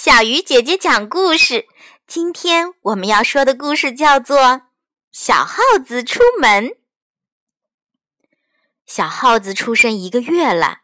[0.00, 1.66] 小鱼姐姐讲故事。
[2.06, 4.38] 今天我们要说的故事叫做
[5.10, 6.68] 《小耗子出门》。
[8.86, 10.82] 小耗子出生一个月了，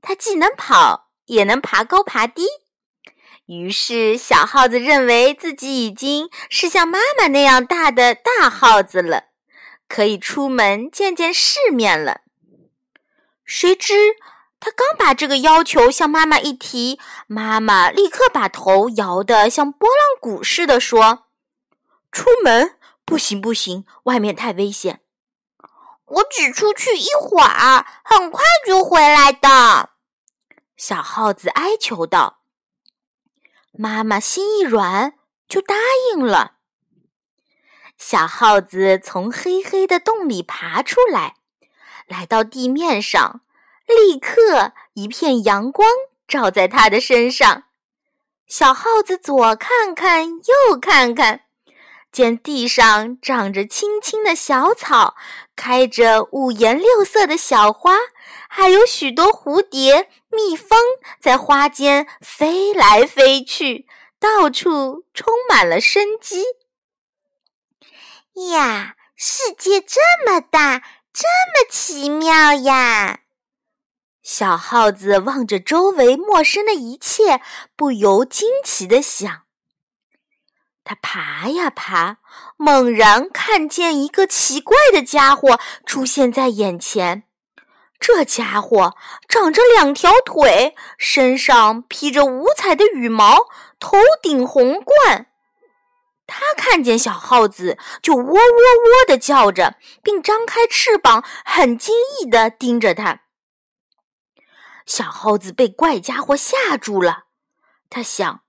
[0.00, 2.46] 它既能跑，也能爬高爬低。
[3.46, 9.24] 于是，小耗子认为自己已经是像妈妈那样大的大耗子了，
[9.88, 12.20] 可以出门见见世面了。
[13.44, 14.14] 谁知，
[14.66, 16.98] 他刚把这个要求向妈妈一提，
[17.28, 21.28] 妈妈立刻把头摇得像拨浪鼓似的，说
[22.10, 25.02] ：“出门不行，不行，外面太危险。
[26.06, 29.90] 我只出去一会儿，很快就回来的。”
[30.76, 32.40] 小耗子哀求道。
[33.70, 35.14] 妈妈心一软，
[35.48, 35.76] 就答
[36.10, 36.54] 应了。
[37.96, 41.36] 小耗子从黑黑的洞里爬出来，
[42.08, 43.42] 来到地面上。
[43.86, 45.88] 立刻，一片阳光
[46.26, 47.64] 照在他的身上。
[48.46, 51.42] 小耗子左看看，右看看，
[52.12, 55.16] 见地上长着青青的小草，
[55.54, 57.96] 开着五颜六色的小花，
[58.48, 60.78] 还有许多蝴蝶、蜜蜂
[61.20, 63.86] 在花间飞来飞去，
[64.18, 66.44] 到处充满了生机。
[68.52, 70.82] 呀，世界这么大，
[71.12, 73.20] 这么奇妙呀！
[74.26, 77.40] 小耗子望着周围陌生的一切，
[77.76, 79.42] 不由惊奇地想。
[80.82, 82.16] 他爬呀爬，
[82.56, 87.22] 猛然看见一个奇怪的家伙出现在眼前。
[88.00, 88.96] 这家伙
[89.28, 93.46] 长着两条腿，身上披着五彩的羽毛，
[93.78, 95.28] 头顶红冠。
[96.26, 103.20] 他看见小耗子，就喔喔喔地叫着，并张开翅膀，很惊异地盯着他。
[104.86, 107.24] 小耗子被怪家伙吓住了，
[107.90, 108.42] 他想：“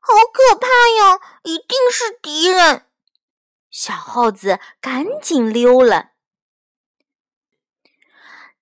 [0.00, 2.86] 好可怕呀，一定是敌人。”
[3.70, 6.10] 小耗子赶紧溜了。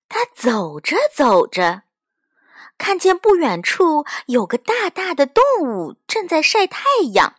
[0.09, 1.83] 他走着走着，
[2.77, 6.83] 看见不远处有个大大的动物正在晒太
[7.13, 7.35] 阳。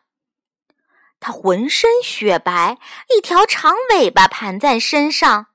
[1.20, 2.78] 它浑身雪白，
[3.14, 5.48] 一条长尾巴盘在身上。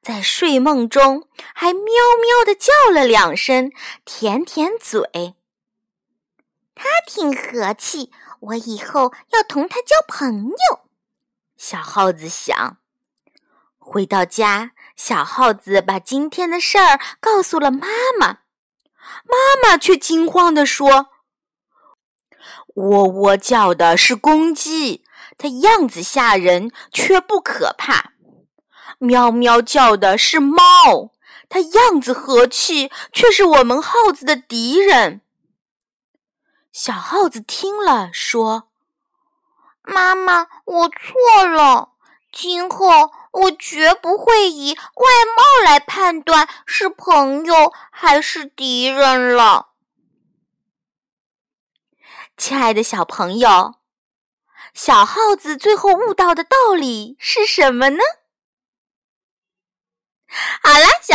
[0.00, 1.27] 在睡梦中，
[1.60, 3.72] 还喵喵的叫了两声，
[4.04, 5.34] 舔舔嘴。
[6.76, 10.88] 他挺和气，我以后要同他交朋友。
[11.56, 12.76] 小耗子想。
[13.76, 17.88] 回到家，小耗子把今天的事儿告诉了妈
[18.20, 18.26] 妈，
[19.24, 21.08] 妈妈却惊慌地说
[22.76, 25.04] ：“喔喔叫的是公鸡，
[25.36, 28.12] 它样子吓人，却不可怕。”
[29.00, 31.10] 喵喵叫的是猫，
[31.48, 35.22] 它样子和气，却是我们耗子的敌人。
[36.72, 38.68] 小耗子听了，说
[39.82, 41.92] ：“妈妈，我错了，
[42.30, 49.68] 今后我绝不会以外貌来判断是朋友还是敌人了。”
[52.36, 53.74] 亲爱的小朋友，
[54.72, 57.98] 小耗子最后悟到的道理是什么呢？